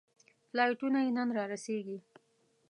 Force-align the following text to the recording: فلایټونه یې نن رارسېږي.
فلایټونه 0.49 0.99
یې 1.05 1.11
نن 1.17 1.29
رارسېږي. 1.37 1.97